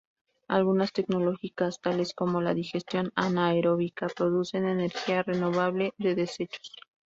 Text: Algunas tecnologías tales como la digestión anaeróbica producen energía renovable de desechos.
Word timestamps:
Algunas 0.47 0.93
tecnologías 0.93 1.79
tales 1.79 2.15
como 2.15 2.41
la 2.41 2.55
digestión 2.55 3.11
anaeróbica 3.13 4.07
producen 4.07 4.67
energía 4.67 5.21
renovable 5.21 5.93
de 5.99 6.15
desechos. 6.15 6.75